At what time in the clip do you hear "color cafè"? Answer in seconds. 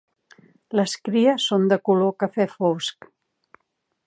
1.91-2.51